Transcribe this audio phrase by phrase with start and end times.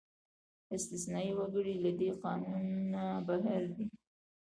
[0.75, 3.85] استثنايي وګړي له دې قانونه بهر دي.